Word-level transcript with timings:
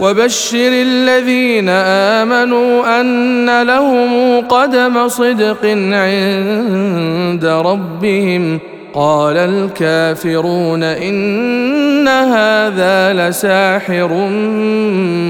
وبشر 0.00 0.68
الذين 0.72 1.68
آمنوا 1.68 3.00
أن 3.00 3.62
لهم 3.62 4.40
قدم 4.40 5.08
صدق 5.08 5.66
عند 5.92 7.44
ربهم. 7.44 8.58
قال 8.94 9.36
الكافرون 9.36 10.82
إن 10.82 12.08
هذا 12.08 13.12
لساحر 13.12 14.08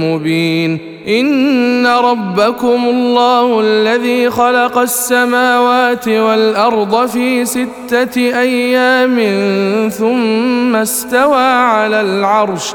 مبين. 0.03 0.79
إن 1.09 1.87
ربكم 1.87 2.85
الله 2.85 3.61
الذي 3.61 4.31
خلق 4.31 4.79
السماوات 4.79 6.09
والأرض 6.09 7.07
في 7.07 7.45
ستة 7.45 8.17
أيام 8.17 9.19
ثم 9.89 10.77
استوى 10.77 11.53
على 11.53 12.01
العرش. 12.01 12.75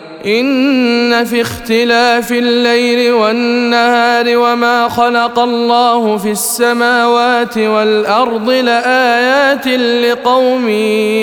إن 0.25 1.25
في 1.25 1.41
اختلاف 1.41 2.31
الليل 2.31 3.11
والنهار 3.13 4.37
وما 4.37 4.89
خلق 4.89 5.39
الله 5.39 6.17
في 6.17 6.31
السماوات 6.31 7.57
والأرض 7.57 8.49
لآيات 8.49 9.67
لقوم 9.67 10.69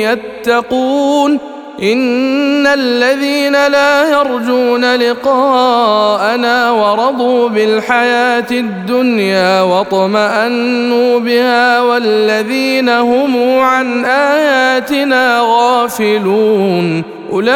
يتقون 0.06 1.38
إن 1.82 2.66
الذين 2.66 3.52
لا 3.52 4.10
يرجون 4.10 4.94
لقاءنا 4.94 6.70
ورضوا 6.70 7.48
بالحياة 7.48 8.46
الدنيا 8.50 9.62
واطمأنوا 9.62 11.18
بها 11.18 11.80
والذين 11.80 12.88
هم 12.88 13.58
عن 13.58 14.04
آياتنا 14.04 15.40
غافلون 15.42 17.17
أولئك 17.32 17.48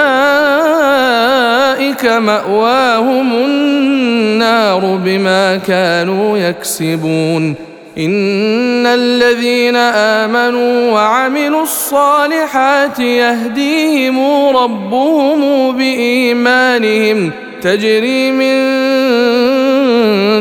مأواهم 2.06 3.32
النار 3.32 5.00
بما 5.04 5.56
كانوا 5.56 6.38
يكسبون. 6.38 7.54
إن 7.98 8.86
الذين 8.86 9.76
آمنوا 9.76 10.92
وعملوا 10.92 11.62
الصالحات 11.62 12.98
يهديهم 12.98 14.48
ربهم 14.56 15.72
بإيمانهم. 15.76 17.30
تجري 17.62 18.32
من 18.32 18.62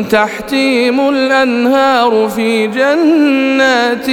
تحتهم 0.08 1.08
الأنهار 1.08 2.30
في 2.36 2.66
جنات 2.66 4.08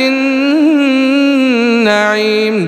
النعيم. 1.76 2.68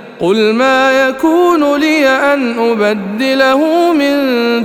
قل 0.21 0.53
ما 0.53 1.07
يكون 1.07 1.79
لي 1.79 2.07
ان 2.07 2.59
ابدله 2.59 3.93
من 3.93 4.13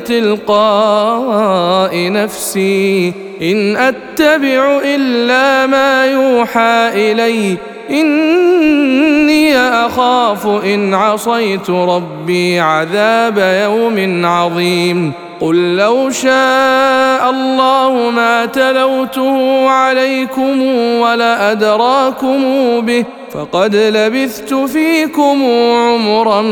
تلقاء 0.05 1.91
نفسي 2.13 3.13
ان 3.43 3.77
اتبع 3.77 4.81
الا 4.85 5.67
ما 5.67 6.07
يوحى 6.07 6.89
الي 7.13 7.57
اني 7.91 9.59
اخاف 9.59 10.47
ان 10.47 10.95
عصيت 10.95 11.71
ربي 11.71 12.61
عذاب 12.61 13.39
يوم 13.39 14.27
عظيم 14.27 15.13
قل 15.41 15.77
لو 15.77 16.11
شاء 16.11 17.31
الله 17.31 18.11
ما 18.11 18.47
تلوته 18.47 19.69
عليكم 19.69 20.63
ولا 21.01 21.53
ادراكم 21.53 22.41
به 22.81 23.05
فقد 23.37 23.77
لبثت 23.77 24.55
فيكم 24.55 25.45
عمرا 25.73 26.43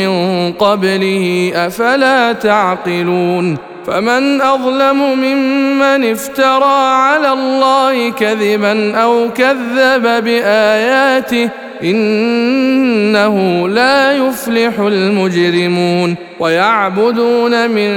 من 0.00 0.52
قبله 0.52 1.52
أفلا 1.54 2.32
تعقلون؟ 2.32 3.56
فمن 3.86 4.40
أظلم 4.40 5.18
ممن 5.18 6.10
افترى 6.10 6.88
على 6.90 7.32
الله 7.32 8.10
كذبا 8.10 8.96
أو 8.96 9.28
كذب 9.36 10.24
بآياته 10.24 11.48
إنه 11.82 13.68
لا 13.68 14.12
يفلح 14.12 14.78
المجرمون. 14.78 16.16
ويعبدون 16.40 17.70
من 17.70 17.90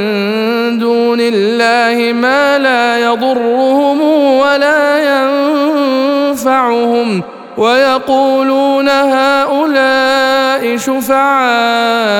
دون 0.79 1.17
الله 1.21 2.13
ما 2.13 2.57
لا 2.57 2.99
يضرهم 2.99 4.01
ولا 4.37 4.99
ينفعهم. 6.33 7.36
ويقولون 7.57 8.89
هؤلاء 8.89 10.77
شفعاؤنا 10.77 12.15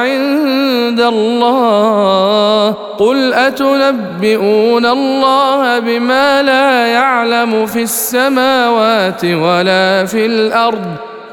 عند 0.00 1.00
الله 1.00 2.70
قل 2.98 3.34
أتنبئون 3.34 4.86
الله 4.86 5.78
بما 5.78 6.42
لا 6.42 6.86
يعلم 6.86 7.66
في 7.66 7.82
السماوات 7.82 9.24
ولا 9.24 10.04
في 10.04 10.26
الأرض 10.26 10.96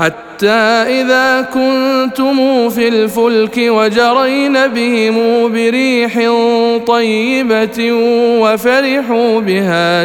حتى 0.00 0.50
إذا 1.00 1.42
كنتم 1.42 2.68
في 2.68 2.88
الفلك 2.88 3.54
وجرين 3.58 4.66
بهم 4.68 5.48
بريح 5.52 6.14
طيبة 6.86 7.92
وفرحوا 8.40 9.40
بها 9.40 10.04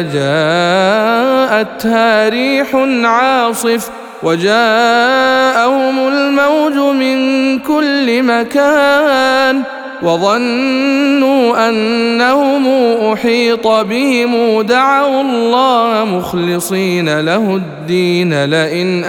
جاءتها 1.50 2.28
ريح 2.28 2.74
عاصف 3.04 3.90
وجاءهم 4.22 6.08
الموج 6.08 6.74
من 6.74 7.58
كل 7.58 8.22
مكان. 8.22 9.62
وظنوا 10.02 11.68
أنهم 11.68 12.66
أحيط 13.12 13.66
بهم 13.66 14.62
دعوا 14.62 15.20
الله 15.20 16.04
مخلصين 16.04 17.20
له 17.20 17.56
الدين 17.56 18.44
لئن 18.44 19.04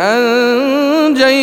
أنجيتنا 1.16 1.38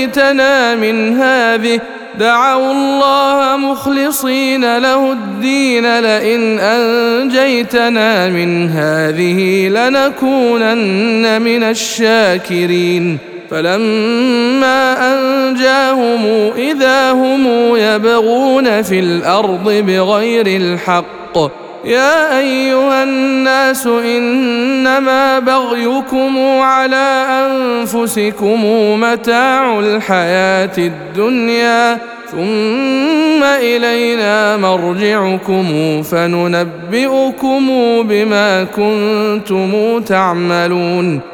من 0.75 1.17
هذه 1.21 1.81
دعوا 2.19 2.73
الله 2.73 3.57
مخلصين 3.57 4.79
له 4.79 5.13
الدين 5.13 6.01
لئن 6.01 6.59
أنجيتنا 6.59 8.29
من 8.29 8.71
هذه 8.71 9.69
لنكونن 9.69 11.43
من 11.43 11.63
الشاكرين 11.63 13.34
فلما 13.55 15.15
أنجاهم 15.15 16.51
إذا 16.57 17.13
هم 17.13 17.47
يبغون 17.77 18.83
في 18.83 18.99
الأرض 18.99 19.71
بغير 19.87 20.47
الحق 20.47 21.39
يا 21.85 22.39
أيها 22.39 23.03
الناس 23.03 23.87
إنما 23.87 25.39
بغيكم 25.39 26.39
على 26.61 27.27
أنفسكم 27.47 28.65
متاع 29.01 29.79
الحياة 29.79 30.79
الدنيا 30.79 31.99
ثم 32.31 33.43
إلينا 33.43 34.57
مرجعكم 34.57 36.03
فننبئكم 36.03 37.67
بما 38.03 38.65
كنتم 38.65 40.01
تعملون 40.01 41.34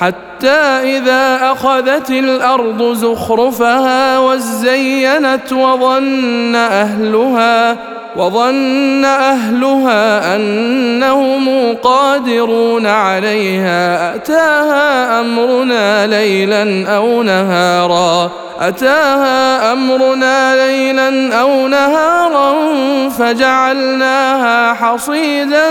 حتى 0.00 0.48
إذا 0.96 1.52
أخذت 1.52 2.10
الأرض 2.10 2.92
زخرفها 2.92 4.18
وزينت 4.18 5.52
وظن 5.52 6.54
أهلها 6.54 7.76
وظن 8.16 9.04
أهلها 9.04 10.36
أنهم 10.36 11.74
قادرون 11.82 12.86
عليها. 12.86 14.14
أتاها 14.14 15.20
أمرنا 15.20 16.06
ليلا 16.06 16.96
أو 16.96 17.22
نهارا. 17.22 18.30
أتاها 18.60 19.72
أمرنا 19.72 20.66
ليلا 20.66 21.40
أو 21.40 21.68
نهارا 21.68 22.54
فجعلناها 23.08 24.74
حصيدا 24.74 25.66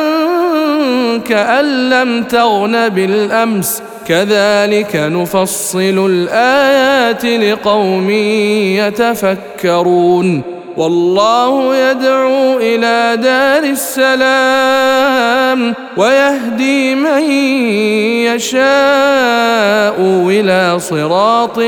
كأن 1.26 1.90
لم 1.90 2.24
تغن 2.24 2.90
بالأمس. 2.90 3.82
كذلك 4.08 4.96
نفصل 4.96 6.06
الآيات 6.10 7.26
لقوم 7.26 8.10
يتفكرون. 8.80 10.42
والله 10.78 11.76
يدعو 11.76 12.58
إلى 12.58 13.18
دار 13.24 13.64
السلام. 13.64 15.76
ويهدي 15.98 16.96
من 16.96 17.22
يشاء 18.36 19.96
إلى 20.30 20.80
صراط 20.80 21.60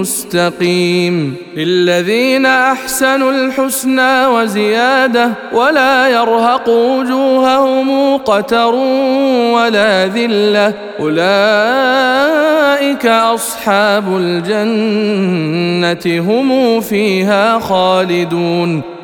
مستقيم. 0.00 1.34
للذين 1.56 2.46
أحسنوا 2.46 3.30
الحسنى 3.30 4.26
وزيادة 4.26 5.30
ولا 5.52 6.08
يرهق 6.08 6.68
وجوههم 6.68 8.16
قتر 8.16 8.74
ولا 9.54 10.06
ذلة. 10.06 10.74
أولئك 11.00 13.06
أصحاب 13.06 14.16
الجنة 14.16 16.20
هم 16.20 16.80
فيها 16.80 17.58
خالدون. 17.58 18.93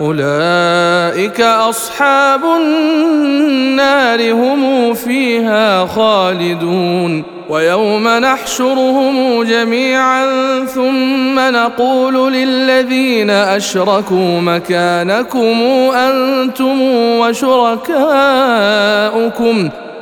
أولئك 0.00 1.40
أصحاب 1.40 2.40
النار 2.44 4.32
هم 4.32 4.94
فيها 4.94 5.86
خالدون 5.86 7.24
ويوم 7.48 8.08
نحشرهم 8.08 9.42
جميعا 9.42 10.24
ثم 10.64 11.38
نقول 11.38 12.32
للذين 12.32 13.30
أشركوا 13.30 14.40
مكانكم 14.40 15.62
أنتم 15.94 16.80
وشركاؤكم 17.18 18.08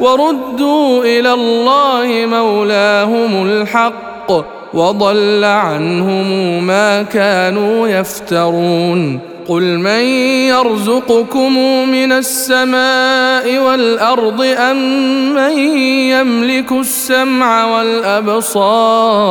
وردوا 0.00 1.04
إلى 1.04 1.32
الله 1.32 2.26
مولاهم 2.26 3.46
الحق 3.46 4.32
وضل 4.74 5.44
عنهم 5.44 6.26
ما 6.66 7.02
كانوا 7.02 7.88
يفترون 7.88 9.20
قل 9.48 9.78
من 9.78 10.04
يرزقكم 10.48 11.58
من 11.90 12.12
السماء 12.12 13.58
والأرض 13.58 14.42
أم 14.42 14.76
من 15.34 15.58
يملك 16.10 16.72
السمع 16.72 17.76
والأبصار 17.76 19.30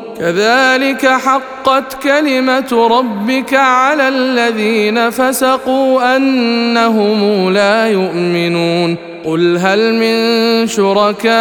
كذلك 0.21 1.07
حقت 1.07 2.03
كلمة 2.03 2.87
ربك 2.99 3.53
على 3.53 4.07
الذين 4.07 5.09
فسقوا 5.09 6.15
أنهم 6.15 7.53
لا 7.53 7.87
يؤمنون. 7.87 8.97
قل 9.25 9.57
هل 9.57 9.93
من 9.93 10.67
شركائكم 10.67 11.31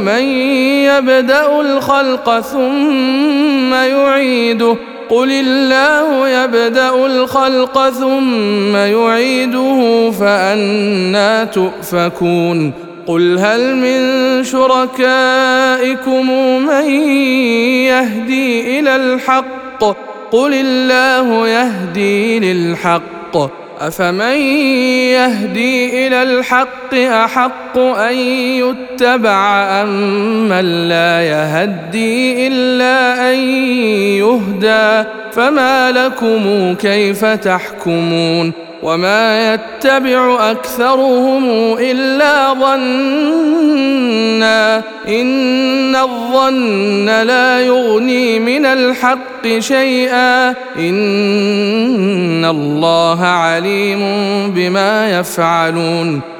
من 0.00 0.22
يبدأ 0.84 1.60
الخلق 1.60 2.40
ثم 2.40 3.74
يعيده؟ 3.74 4.76
قل 5.10 5.30
الله 5.30 6.28
يبدأ 6.28 7.06
الخلق 7.06 7.90
ثم 7.90 8.76
يعيده 8.76 10.10
فانى 10.10 11.46
تؤفكون. 11.46 12.89
قل 13.10 13.38
هل 13.38 13.76
من 13.76 14.00
شركائكم 14.44 16.30
من 16.66 16.90
يهدي 17.90 18.80
إلى 18.80 18.96
الحق؟ 18.96 19.84
قل 20.30 20.54
الله 20.54 21.48
يهدي 21.48 22.38
للحق. 22.38 23.36
افمن 23.80 24.36
يهدي 25.10 26.06
إلى 26.06 26.22
الحق 26.22 26.94
احق 26.94 27.78
ان 27.78 28.14
يتبع 28.14 29.62
ام 29.82 30.48
من 30.48 30.88
لا 30.88 31.22
يهدي 31.22 32.46
الا 32.46 33.30
ان 33.30 33.38
يهدى؟ 34.18 35.08
فما 35.32 35.90
لكم 35.92 36.74
كيف 36.74 37.24
تحكمون؟ 37.24 38.69
وما 38.82 39.54
يتبع 39.54 40.50
اكثرهم 40.50 41.44
الا 41.78 42.54
ظنا 42.54 43.70
ان 45.08 45.96
الظن 45.96 47.06
لا 47.06 47.60
يغني 47.60 48.38
من 48.38 48.66
الحق 48.66 49.58
شيئا 49.58 50.50
ان 50.78 52.44
الله 52.44 53.24
عليم 53.24 54.00
بما 54.50 55.18
يفعلون 55.18 56.39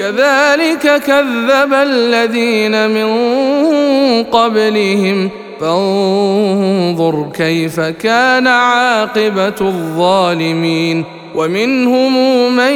كذلك 0.00 1.02
كذب 1.06 1.72
الذين 1.72 2.90
من 2.90 3.08
قبلهم. 4.22 5.30
فانظر 5.60 7.28
كيف 7.34 7.80
كان 7.80 8.46
عاقبة 8.46 9.54
الظالمين. 9.60 11.04
ومنهم 11.34 12.12
من 12.56 12.72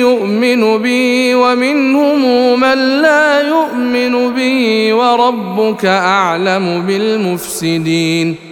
يؤمن 0.00 0.78
بي 0.78 1.34
ومنهم 1.34 2.60
من 2.60 3.02
لا 3.02 3.40
يؤمن 3.40 4.34
بي. 4.34 4.92
وربك 4.92 5.84
أعلم 5.84 6.82
بالمفسدين. 6.86 8.51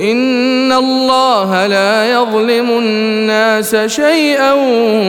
ان 0.00 0.72
الله 0.72 1.66
لا 1.66 2.10
يظلم 2.10 2.70
الناس 2.70 3.76
شيئا 3.76 4.52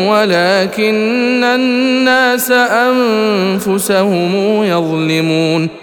ولكن 0.10 1.43
الناس 1.43 2.51
انفسهم 2.51 4.33
يظلمون 4.63 5.69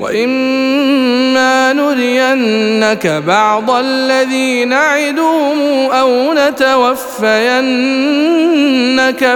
واما 0.00 1.72
نرينك 1.72 3.06
بعض 3.26 3.70
الذي 3.70 4.64
نعدهم 4.64 5.90
أو 5.90 6.34
نتوفينك 6.34 7.26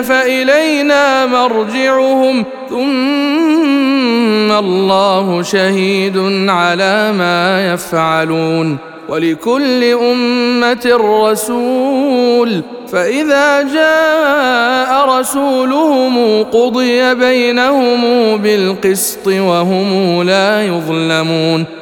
فالينا 0.01 1.27
مرجعهم 1.27 2.45
ثم 2.71 4.53
الله 4.53 5.43
شهيد 5.43 6.19
على 6.49 7.13
ما 7.13 7.73
يفعلون 7.73 8.79
ولكل 9.09 9.85
امه 9.85 10.99
رسول 11.31 12.63
فإذا 12.93 13.63
جاء 13.63 15.19
رسولهم 15.19 16.43
قضي 16.45 17.15
بينهم 17.15 18.01
بالقسط 18.37 19.27
وهم 19.27 20.23
لا 20.23 20.67
يظلمون 20.67 21.82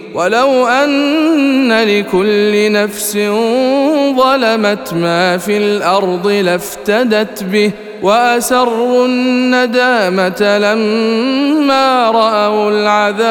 ولو 0.13 0.67
أن 0.67 1.71
لكل 1.71 2.71
نفس 2.71 3.17
ظلمت 4.17 4.93
ما 4.93 5.37
في 5.37 5.57
الأرض 5.57 6.27
لافتدت 6.27 7.43
به 7.43 7.71
وأسروا 8.03 9.05
الندامة 9.05 10.57
لما 10.57 12.11
رأوا 12.11 12.71
العذاب 12.71 13.21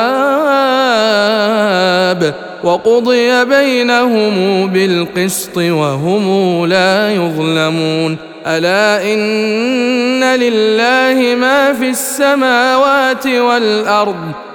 وقضي 2.64 3.44
بينهم 3.44 4.66
بالقسط 4.66 5.56
وهم 5.56 6.66
لا 6.66 7.14
يظلمون. 7.14 8.16
ألا 8.46 9.12
إن 9.14 10.24
لله 10.24 11.34
ما 11.34 11.72
في 11.72 11.90
السماوات 11.90 13.26
والأرض 13.26 14.16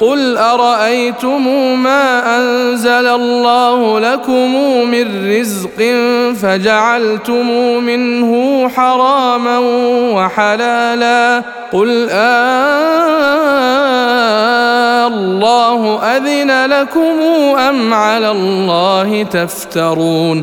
قل 0.00 0.38
ارايتم 0.38 1.48
ما 1.82 2.36
انزل 2.38 3.06
الله 3.06 4.00
لكم 4.00 4.54
من 4.90 5.30
رزق 5.38 5.94
فجعلتم 6.42 7.46
منه 7.84 8.68
حراما 8.68 9.58
وحلالا 10.14 11.42
قل 11.72 12.08
آه 12.10 13.46
الله 15.06 16.02
اذن 16.02 16.66
لكم 16.70 17.20
ام 17.58 17.94
على 17.94 18.30
الله 18.30 19.22
تفترون 19.22 20.42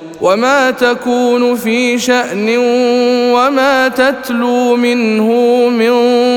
وما 0.21 0.71
تكون 0.71 1.55
في 1.55 1.99
شان 1.99 2.57
وما 3.33 3.87
تتلو 3.87 4.75
منه 4.75 5.29
من 5.69 5.93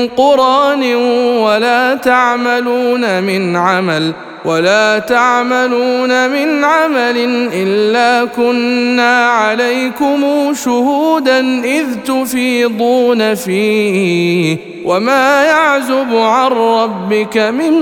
قران 0.07 0.95
ولا 1.35 1.95
تعملون 1.95 3.23
من 3.23 3.55
عمل 3.55 4.13
ولا 4.45 4.99
تعملون 4.99 6.29
من 6.29 6.63
عمل 6.63 7.49
إلا 7.53 8.25
كنا 8.25 9.25
عليكم 9.25 10.53
شهودا 10.53 11.39
إذ 11.63 11.85
تفيضون 12.05 13.35
فيه 13.35 14.57
وما 14.85 15.43
يعزب 15.43 16.15
عن 16.15 16.51
ربك 16.51 17.37
من 17.37 17.73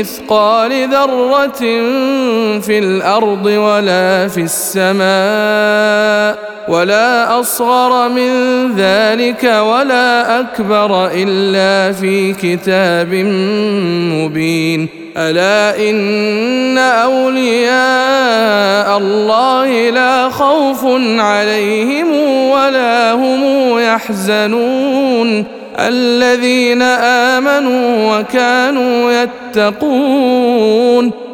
مثقال 0.00 0.88
ذرة 0.88 1.60
في 2.60 2.78
الأرض 2.78 3.46
ولا 3.46 4.28
في 4.28 4.40
السماء 4.40 6.38
ولا 6.68 7.40
أصغر 7.40 8.08
من 8.08 8.30
ذلك 8.76 9.44
ولا 9.44 10.40
أكبر 10.40 11.06
إلا 11.14 11.92
في 11.92 12.32
كتاب 12.32 13.14
مبين 14.14 15.07
ألا 15.18 15.90
إن 15.90 16.78
أولياء 16.78 17.68
الله 18.98 19.90
لا 19.90 20.28
خوف 20.28 20.84
عليهم 21.18 22.16
ولا 22.50 23.12
هم 23.12 23.78
يحزنون. 23.78 25.44
الذين 25.78 26.82
آمنوا 26.82 28.18
وكانوا 28.18 29.12
يتقون. 29.54 31.27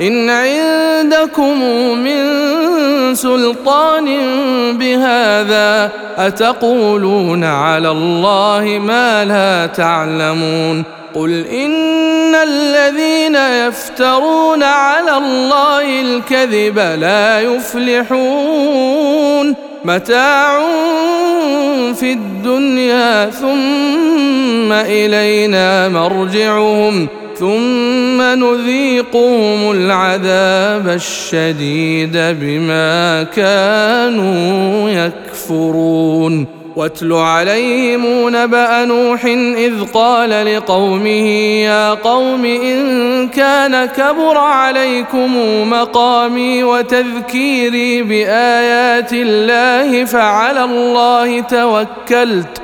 إن 0.00 0.30
عندكم 0.30 1.60
من 1.98 2.24
سلطان 3.14 4.06
بهذا 4.78 5.90
أتقولون 6.16 7.44
على 7.44 7.90
الله 7.90 8.80
ما 8.86 9.24
لا 9.24 9.66
تعلمون 9.66 10.84
قل 11.14 11.46
إن 11.46 12.34
الذين 12.34 13.36
يفترون 13.36 14.62
على 14.62 15.16
الله 15.16 16.00
الكذب 16.00 16.78
لا 16.78 17.40
يفلحون 17.40 18.94
متاع 19.84 20.60
في 21.94 22.12
الدنيا 22.12 23.30
ثم 23.30 24.72
إلينا 24.72 25.88
مرجعهم 25.88 27.08
ثم 27.38 28.22
نذيقهم 28.22 29.70
العذاب 29.70 30.88
الشديد 30.88 32.12
بما 32.16 33.22
كانوا 33.22 34.90
يكفرون. 34.90 36.64
واتل 36.76 37.12
عليهم 37.12 38.28
نبأ 38.28 38.84
نوح 38.84 39.24
إذ 39.56 39.72
قال 39.94 40.56
لقومه 40.56 41.28
يا 41.64 41.94
قوم 41.94 42.44
إن 42.44 43.28
كان 43.28 43.84
كبر 43.84 44.36
عليكم 44.36 45.30
مقامي 45.70 46.64
وتذكيري 46.64 48.02
بآيات 48.02 49.12
الله 49.12 50.04
فعلى 50.04 50.64
الله 50.64 51.40
توكلت 51.40 52.63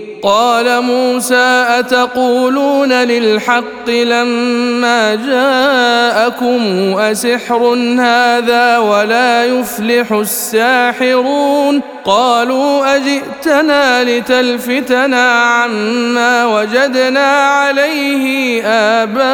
قال 0.23 0.81
موسى 0.81 1.65
أتقولون 1.69 2.93
للحق 2.93 3.89
لما 3.89 5.15
جاءكم 5.15 6.61
أسحر 6.99 7.63
هذا 7.99 8.77
ولا 8.77 9.45
يفلح 9.45 10.11
الساحرون 10.11 11.81
قالوا 12.05 12.95
أجئتنا 12.95 14.03
لتلفتنا 14.03 15.31
عما 15.31 16.45
وجدنا 16.45 17.47
عليه 17.47 18.63
آباءنا 19.03 19.31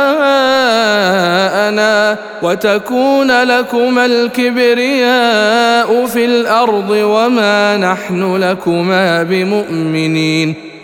وتكون 2.42 3.44
لكما 3.44 4.06
الكبرياء 4.06 6.06
في 6.06 6.26
الأرض 6.26 6.90
وما 6.90 7.78
نحن 7.78 8.36
لكما 8.36 9.24
بمؤمنين 9.24 10.56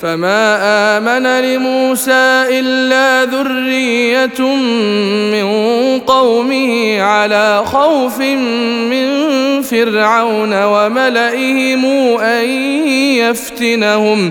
فما 0.00 0.58
آمن 0.96 1.26
لموسى 1.40 2.44
إلا 2.60 3.24
ذرية 3.24 4.40
من 5.32 5.46
قومه 5.98 7.00
على 7.02 7.62
خوف 7.64 8.20
من 8.20 9.08
فرعون 9.62 10.64
وملئهم 10.64 11.84
أن 12.20 12.48
يفتنهم. 13.18 14.30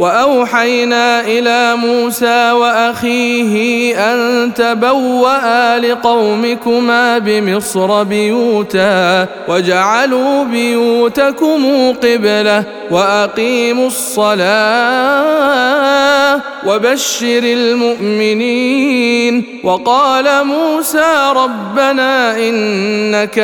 وأوحينا 0.00 1.20
إلى 1.20 1.76
موسى 1.76 2.50
وأخيه 2.52 3.94
أن 4.12 4.50
تبوأ 4.54 5.78
لقومكما 5.78 7.18
بمصر 7.18 8.02
بيوتا 8.02 9.26
وجعلوا 9.48 10.44
بيوتكم 10.44 11.92
قبلة 11.92 12.64
وأقيموا 12.90 13.86
الصلاة 13.86 15.40
وبشر 16.66 17.42
المؤمنين 17.42 19.44
وقال 19.64 20.46
موسى 20.46 21.32
ربنا 21.36 22.38
إنك 22.38 23.38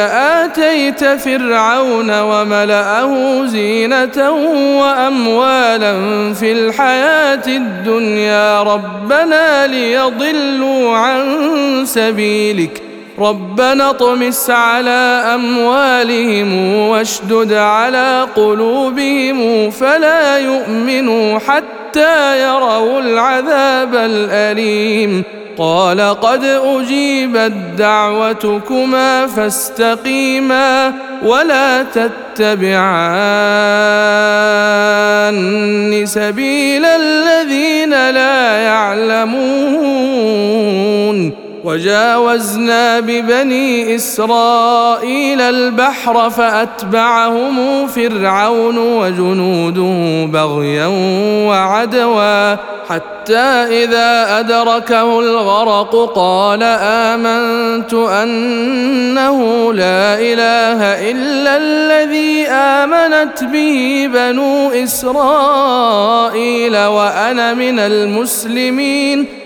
آتيت 0.45 1.05
فرعون 1.05 2.21
وملأه 2.21 3.45
زينة 3.47 4.31
وأموالا 4.81 5.95
في 6.35 6.46
الحياة 6.53 7.47
الدنيا 7.47 8.63
ربنا 8.63 9.67
ليضلوا 9.67 10.97
عن 10.97 11.83
سبيلك. 11.85 12.83
ربنا 13.19 13.91
اطمس 13.91 14.51
على 14.51 15.23
أموالهم 15.35 16.77
واشدد 16.89 17.53
على 17.53 18.27
قلوبهم 18.37 19.71
فلا 19.71 20.39
يؤمنوا 20.39 21.39
حتى 21.39 22.43
يروا 22.43 23.01
العذاب 23.01 23.95
الأليم. 23.95 25.25
قال 25.59 26.01
قد 26.01 26.45
أجيبت 26.45 27.53
دعوتكما 27.79 29.27
فاستقيما 29.27 30.93
ولا 31.23 31.83
تتبعان 31.83 32.87
سبيل 36.07 36.85
الذين 36.85 37.91
لا 37.91 38.57
يعلمون 38.57 39.87
وجاوزنا 41.67 43.01
ببني 43.01 43.95
إسرائيل 43.97 45.41
البحر 45.41 46.31
فأتبعهم 46.31 47.87
فرعون 47.87 48.79
وجنوده 48.79 50.27
بغيا 50.33 50.87
وعدوا 51.49 52.55
حتى 52.89 53.39
إذا 53.85 54.39
أدركه 54.39 55.21
الغرق 55.21 56.13
قال 56.15 56.63
آمنت 56.83 57.95
أنه 57.95 59.73
لا 59.73 60.15
إله 60.19 61.11
إلا 61.11 61.57
الذي 61.57 62.47
آمنت 62.49 63.45
به 63.45 64.11
بنو 64.15 64.71
إسرائيل 64.71 65.17
وأنا 66.77 67.55
من 67.55 67.79
المسلمين 67.79 69.46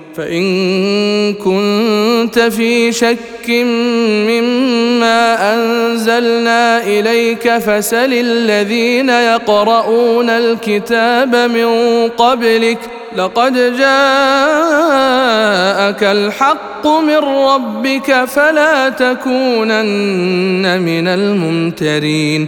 فإن 0.21 1.33
كنت 1.33 2.39
في 2.39 2.91
شك 2.91 3.49
مما 4.29 5.53
أنزلنا 5.53 6.83
إليك 6.83 7.57
فسل 7.57 8.13
الذين 8.13 9.09
يقرؤون 9.09 10.29
الكتاب 10.29 11.35
من 11.35 11.67
قبلك 12.09 12.77
لقد 13.17 13.53
جاءك 13.53 13.83
الحق 16.03 16.87
من 16.87 17.17
ربك 17.17 18.25
فلا 18.25 18.89
تكونن 18.89 20.81
من 20.81 21.07
الممترين 21.07 22.47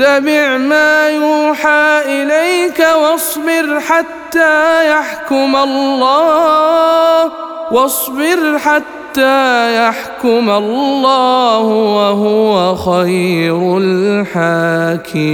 واتبع 0.00 0.56
ما 0.56 1.08
يوحى 1.08 2.02
إليك 2.04 2.86
واصبر 3.02 3.80
حتى 3.80 4.90
يحكم 4.90 5.56
الله 5.56 7.32
واصبر 7.70 8.58
حتى 8.58 9.76
يحكم 9.76 10.50
الله 10.50 11.60
وهو 11.66 12.74
خير 12.76 13.78
الحاكمين. 13.78 15.28